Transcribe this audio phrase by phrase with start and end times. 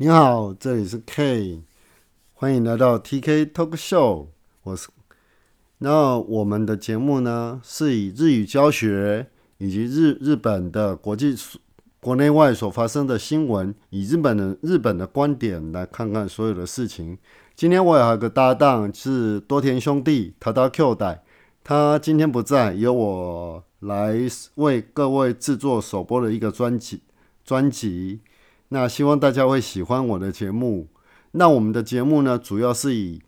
[0.00, 1.60] 你好，这里是 K，
[2.34, 4.28] 欢迎来到 TK Talk Show。
[4.62, 4.90] 我是，
[5.78, 9.26] 那我们的节目呢是以日语教学
[9.56, 11.34] 以及日日本的国际
[11.98, 17.18] 国内外所发生的新闻，以日本的日本的观点来看看所有的事情。
[17.56, 21.24] 今天我有个搭档是多田兄弟，他到 Q 代，
[21.64, 24.14] 他今天不在，由我来
[24.54, 27.00] 为各位制作首播的一个专辑
[27.44, 28.20] 专辑。
[28.70, 30.88] 那希望大家会喜欢我的节目。
[31.32, 33.20] 那我们的节目呢，主要是以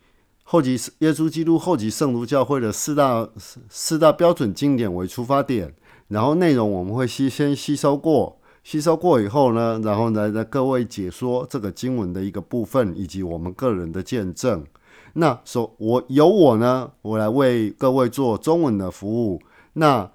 [0.43, 3.29] 后级耶稣基督后级圣徒教会的四大
[3.69, 5.75] 四大标准经典为出发点，
[6.09, 14.65] 然后内容我们会吸先吸收过，吸收过以后呢，然后来来各位解说这个经文的一个部分，以及我们个人的见证。
[15.15, 19.41] 那首我由我呢，我来为各位做中文的服务。
[19.75, 20.11] 那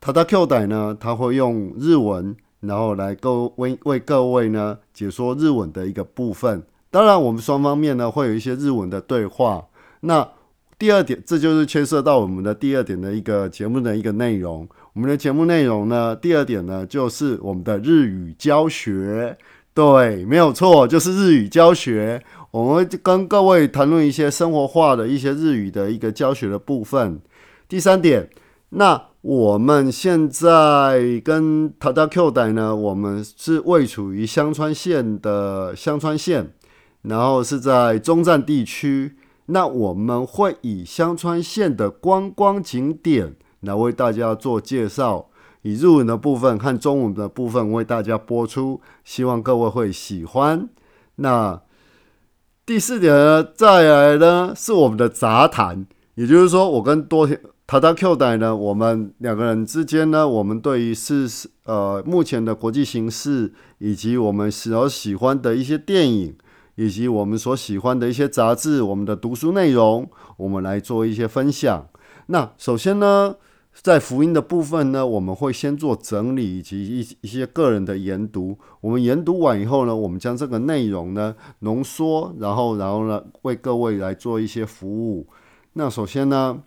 [0.00, 2.36] 他的 Q 代呢，他会用日文。
[2.60, 6.62] 然后来各为为各位呢解说日文的一个部分。
[6.90, 9.64] 当然，我们双方面呢会有一些日文的对话。
[10.00, 10.26] 那
[10.78, 14.66] 第二点，这就是牵涉到我们的第二点的一个节目的一个内容。
[14.94, 19.36] 我们的节目内容呢，第二点呢就是我们的日语教学。
[19.74, 22.20] 对，没有错，就是日语教学。
[22.50, 27.20] 我们会跟各位谈论一些生活化的一些日语的一个教学的部分。
[27.68, 28.28] 第三点，
[28.70, 29.07] 那。
[29.20, 36.52] 我们现在跟塔达 Q 代呢，我们是位处于香川县的香川县，
[37.02, 39.16] 然后是在中站地区。
[39.46, 45.30] 那我们会以香川县的观光景点来为大家做介绍，
[45.62, 50.68] 以日文的部分和中文的部分为大家播出，希望各位会喜欢。
[51.16, 51.60] 那
[52.64, 57.40] 第四点呢，再来呢是我们的杂谈，也就是说，我跟多田。
[57.68, 58.56] 塔达 Q 代呢？
[58.56, 61.28] 我们两个人之间呢，我们对于是
[61.64, 66.34] 呃目前的国际形势，以及我们所喜欢的一些电影，
[66.76, 70.08] 以及我们所喜欢的一些杂志，我们的读书内容，
[70.38, 71.86] 我们来做一些分享。
[72.28, 73.36] 那首先呢，
[73.74, 78.56] 在福音的部分呢，我们会先做整理以及一一些个人的研读。
[78.80, 85.26] 我们研读完以后呢，我们将这个内容呢浓缩，然后然后呢为各位来做一些服务。
[85.74, 86.62] 那首先呢。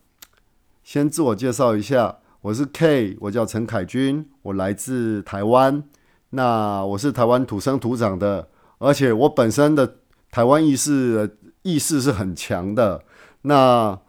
[0.84, 5.84] 先自我介绍一下，我是 K，我叫陈凯军，我来自台湾。
[6.32, 8.50] 那我是台湾土生土长的，
[8.80, 9.98] 而且我本身的
[10.32, 13.04] 台湾意识意识是很强的。
[13.44, 14.00] 那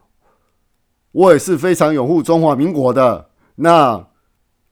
[1.12, 3.28] 我也是非常拥护中华民国的。
[3.56, 4.09] 那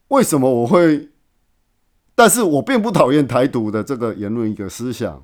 [0.07, 1.09] 为什么我会？
[2.15, 5.23] 但是我并不讨厌台独的这个言论一个思想。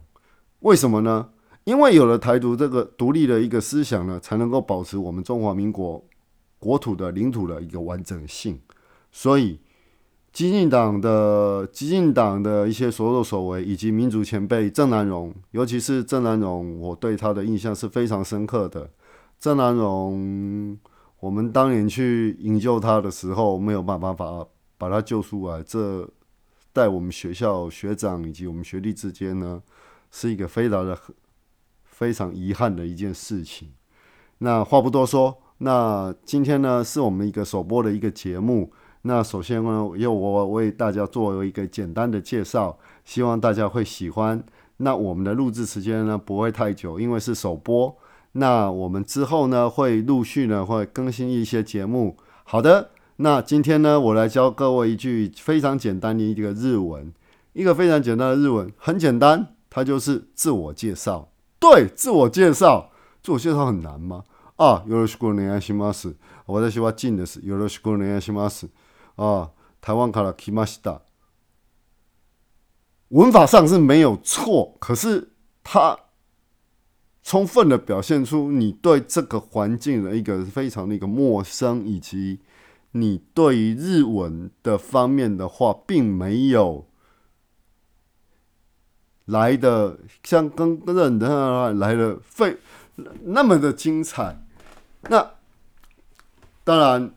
[0.60, 1.30] 为什么呢？
[1.64, 6.04] 因为有了台独这个独立的一个思想呢，才能够保持我们中华民国。
[6.60, 8.60] 国土的领土的一个完整性，
[9.12, 9.60] 所以，
[10.34, 18.90] 激进党的激进党的一些所作所为，以及民主前辈郑南荣，尤其是郑南荣，我对他的印象是非常深刻的。
[19.40, 20.78] 郑南荣，
[21.20, 24.46] 我们当年去营救他的时候，没有办法把
[24.80, 26.10] 把他救出来，这
[26.74, 29.62] 在我们学校学长以及我们学弟之间呢，
[30.10, 31.00] 是一个非常的
[31.84, 33.70] 非常遗憾的一件事情。
[34.40, 35.38] 那话不多说。
[35.60, 38.72] 那今天呢，是我们一个首播的一个节目。
[39.04, 44.44] 那首先呢，由我为大家做一个简单的介绍，希望大家会喜欢。
[44.78, 47.96] 那我们的录制时间呢，不会太久，因为是首播。
[48.34, 52.18] 那我们之后呢，会陆续呢，会更新一些节目。
[52.44, 57.12] 好的，那今天呢，我来教各位一句非常简单的一个日文，
[57.54, 61.30] 一个非常简单的日文，很简单，它就是自我介绍。
[61.60, 62.92] 对，自我介绍，
[63.24, 64.24] 自我介绍很难吗？
[64.57, 66.15] 啊，よろしくお願いします。
[66.47, 67.41] 私はチンです。
[67.45, 68.69] よろしくお願いします。
[69.17, 69.51] 啊，
[69.81, 71.01] 台湾から来ました。
[73.09, 75.99] 文法上是没有错，可是它
[77.23, 82.41] 充分的表现出你对这个环境的一个非常的一个陌生，以及
[82.93, 86.87] 你对于日文的方面的话，并没有
[89.27, 92.59] 来的像跟跟的来的费
[93.25, 94.45] 那么的精彩。
[95.09, 95.33] 那
[96.65, 97.13] 当然，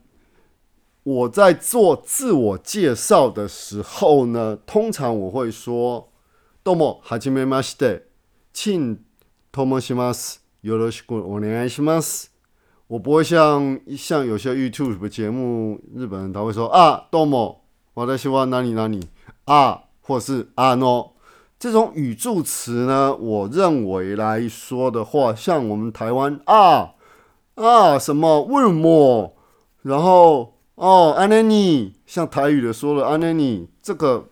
[1.04, 6.08] 我在做自我介绍的时候呢，通常我会说“
[6.64, 8.06] どうもはじめまして，
[8.52, 8.98] 请
[9.52, 12.30] ともします，よろしくお願いします”。
[12.90, 17.58] 我不会像像有些 YouTube 节目，日本人他会说“啊，どうも，
[17.94, 19.08] 我在希望哪里哪里
[19.46, 21.12] 啊”，或是“啊喏”
[21.60, 26.94] 这种语助词呢，我认为来说的话，像我们台湾啊。
[27.60, 29.36] 啊，什么为什么？
[29.84, 34.30] 然后哦，安妮妮，像台语的说了，安妮妮，这个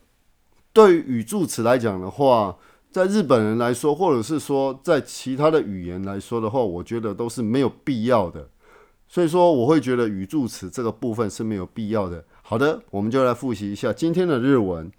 [0.74, 2.57] 对语助词来讲的话，
[2.92, 8.50] 在日本人来说，或者是说在其他的语言来说的话，我觉得都是没有必要的。
[9.07, 12.25] 所以说，我会觉得语助词这个部分是没有必要的。
[12.42, 14.92] 好的，我们就来复习一下今天的日文。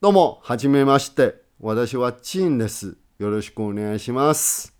[0.00, 1.42] どうも、はじめまして。
[1.60, 2.96] 私はチンです。
[3.18, 4.73] よろしくお願いします。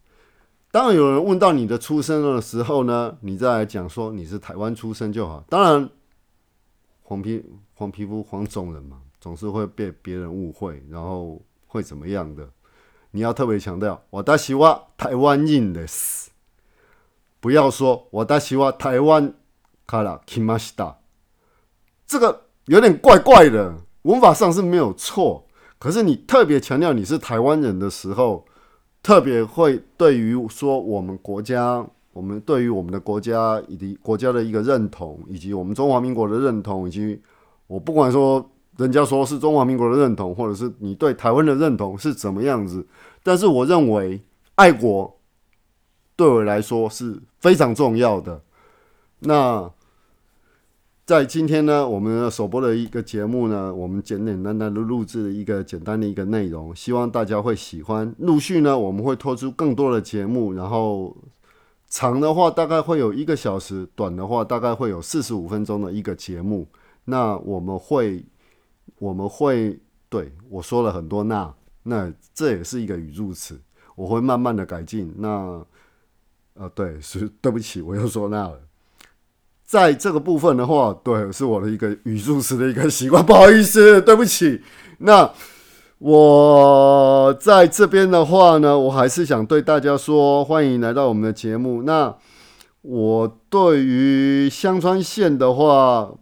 [0.76, 5.42] 当然，有人问到你的出生的时候呢，你再来讲说你是台湾出生就好。
[5.48, 5.90] 当然，
[7.02, 7.42] 黄皮
[7.76, 12.50] 黄皮肤黄种人嘛，总是会被别人误会，然后会怎么样的？
[13.12, 16.30] 你要特别强调，我大希望台湾人的死。
[17.40, 19.34] 不要说我大希望台湾
[19.88, 20.96] 卡拉 kimasta，
[22.06, 25.48] 这个有点怪怪的，文法上是没有错，
[25.80, 28.46] 可是你特别强调你是台湾人的时候。
[29.06, 37.22] 特别会对于说我们国家，我们对于我们的国家以及国家的一个认同，以及我们中华民国的认同，以及
[37.68, 38.44] 我不管说
[38.78, 42.84] 人家说是中华民国的认同，或者是你对台湾的认同是怎么样子，
[43.22, 44.20] 但是我认为
[44.56, 45.16] 爱国
[46.16, 48.42] 对我来说是非常重要的。
[49.20, 49.72] 那。
[51.06, 58.12] 在今天呢，我们首播的一个节目呢，我们简简单单的录制了一个简单的一个内容，希望大家会喜欢。
[58.18, 61.16] 陆续呢，我们会拖出更多的节目，然后
[61.88, 66.68] 长的话大概会有一个小时，短的话大概会有四十五分钟的一个节目。
[67.04, 68.26] 那我们会，
[68.98, 69.80] 我们会
[70.10, 71.54] 对我说了很多，那
[71.84, 73.62] 那这也是一个语助词，
[73.96, 75.14] 我会慢慢的改进。
[75.20, 75.64] 那
[76.56, 78.60] 呃，对，是对不起，我又说那了。
[79.66, 84.62] 在这个部分的话，对，是我的一个语助词的一个习惯，不好意思， 对不起。
[85.00, 85.32] 那
[85.98, 91.82] 我在这边的话呢，我还是想对大家说，欢迎来到我们的节目。
[91.82, 92.16] 那
[92.84, 96.14] 我对于香川县的话，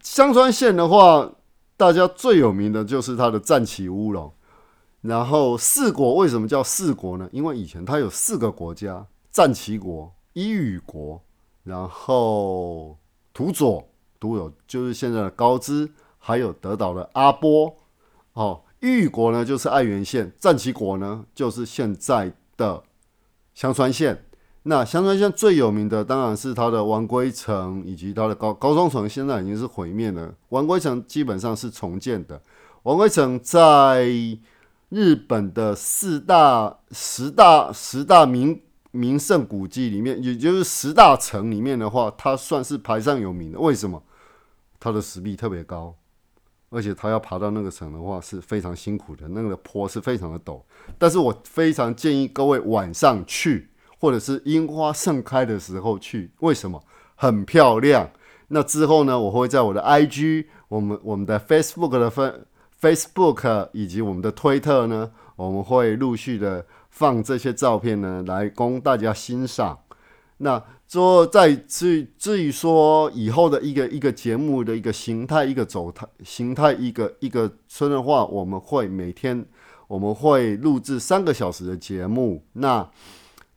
[0.00, 1.32] 香川县的话，
[1.76, 4.32] 大家最有名的就是它的战旗乌龙。
[5.02, 7.28] 然后四国为什么叫四国呢？
[7.32, 11.20] 因为以前它有四个国家：战旗国、伊予国。
[11.62, 12.96] 然后
[13.32, 13.86] 土佐
[14.18, 17.74] 都有，就是现在的高知，还有德岛的阿波，
[18.32, 22.82] 哦，玉国呢就是爱媛县，战旗国呢就是现在的
[23.54, 24.24] 香川县。
[24.62, 30.34] 那香川县最有名的当然是它的丸龟城以及它的高高中城，现在已经是毁灭了。
[30.50, 32.40] 丸龟城基本上是重建的。
[32.82, 34.08] 丸龟城在
[34.88, 38.60] 日本的四大、十大、十大名。
[38.92, 43.60] 名胜古迹里面，也就是十大城里面的话，它算是排上有名的。
[43.60, 44.02] 为什么？
[44.80, 45.94] 它的石壁特别高，
[46.70, 50.60] 而且它要爬到那个城的话是非常辛苦的，那个坡是非常的陡。
[50.98, 56.32] 但是我非常建议各位晚上去，或者是樱花盛开的时候去。
[56.40, 56.82] 为什么？
[57.14, 58.10] 很漂亮。
[58.48, 62.46] 那之后呢，我会在我的 IG、我们我们的 Facebook 的分
[62.80, 66.66] Facebook 以及我们的推特呢，我们会陆续的。
[66.90, 69.78] 放这些照片呢，来供大家欣赏。
[70.42, 79.44] 那说在至至于说以后的一个一个节目的一个形态、一个走态形态、一个一个村的话，我们会每天
[79.86, 82.42] 我们会录制三个小时的节目。
[82.54, 82.88] 那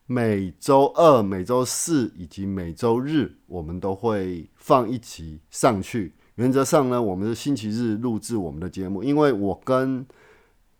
[0.06, 6.12] 每周二、每周四以及每周日，我们都会放一集上去。
[6.34, 10.04] 原则上呢，我们是星期日录制我们的节目，因为我跟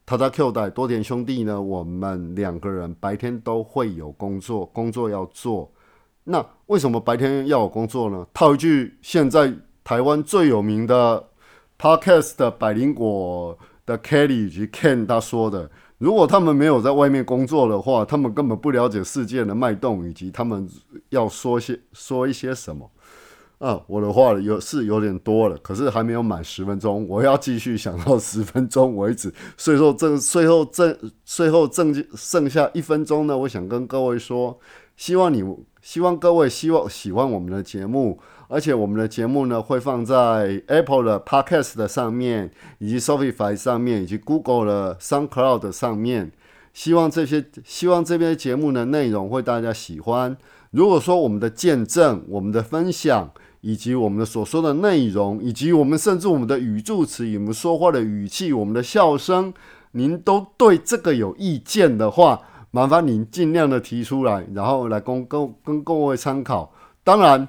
[0.07, 5.73] 他在 Q 代多田兄弟呢，我们两个人白天都会有工作，工作要做。
[6.25, 8.27] 那为什么白天要有工作呢？
[8.35, 11.25] 套一句现在台湾最有名的
[11.79, 20.69] Podcast 的百灵果的 Kelly 以及 Ken 他说的，如果他们没有在外面工作的话，他们根本不了解世界的脉动，以及他们
[21.09, 22.91] 要说些说一些什么。
[23.59, 29.33] 啊，我的话有是有点多了，可是还没有满十分钟，我要继续想到十分钟为止。
[29.57, 34.59] 所以说，这最后这最后剩剩下一分钟呢，我想跟各位说，
[34.97, 35.43] 希望你
[35.81, 38.19] 希望各位希望喜欢我们的节目，
[38.49, 46.33] 而且我们的节目呢会放在 Apple 的 Podcast 的上面，以及 Spotify 上面，以及 Google 的 SoundCloud 上面。
[46.75, 50.37] 希望这些希望这边节目的内容会大家喜欢。
[50.73, 53.31] 如果说我们的见证、我们的分享，
[53.65, 59.55] 以及我们所说的内容，以及我们甚至我们的语助词，我们说话的语气，我们的笑声，
[59.93, 66.75] 您都对这个有意见的话，麻烦您尽量的提出来，然后来供跟跟各位参考。
[67.03, 67.49] 当然，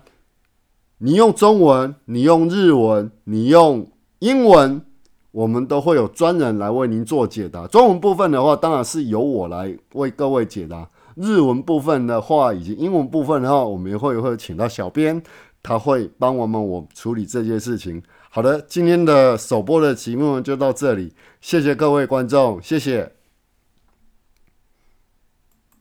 [0.99, 3.85] 你用中文，你用日文，你用
[4.19, 4.81] 英文，
[5.31, 7.67] 我们都会有专人来为您做解答。
[7.67, 15.21] 中文部分的话，当然是由我来为各位解答；日文部分的话，以及英文部分的话，我们也会会请到小编。
[15.65, 17.99] 他会帮我们我处理这些事情。
[18.29, 23.14] 好的，今天的首播的节目就到这里，谢谢各位观众，谢谢。